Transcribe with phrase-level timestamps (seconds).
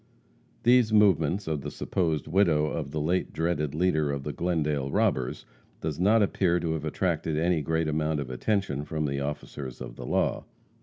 [0.63, 5.45] These movements of the supposed widow of the late dreaded leader of the Glendale robbers
[5.79, 9.97] does not appear to have attracted any great amount of attention from the officers of
[9.97, 10.45] the law.